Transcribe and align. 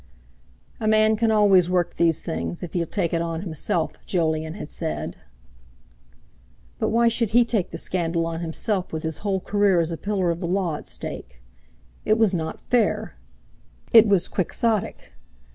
"A 0.79 0.87
man 0.87 1.15
can 1.15 1.29
always 1.29 1.69
work 1.69 1.93
these 1.97 2.23
things, 2.23 2.63
if 2.63 2.73
he'll 2.73 2.87
take 2.87 3.13
it 3.13 3.21
on 3.21 3.43
himself," 3.43 4.03
Jolyon 4.07 4.55
had 4.55 4.71
said. 4.71 5.17
But 6.79 6.89
why 6.89 7.07
should 7.07 7.29
he 7.37 7.45
take 7.45 7.69
the 7.69 7.77
scandal 7.77 8.25
on 8.25 8.39
himself 8.39 8.91
with 8.91 9.03
his 9.03 9.19
whole 9.19 9.41
career 9.41 9.79
as 9.79 9.91
a 9.91 9.97
pillar 9.97 10.31
of 10.31 10.39
the 10.39 10.47
law 10.47 10.77
at 10.77 10.87
stake? 10.87 11.43
It 12.03 12.17
was 12.17 12.33
not 12.33 12.59
fair! 12.59 13.15
It 13.93 14.07
was 14.07 14.27
quixotic! 14.27 15.13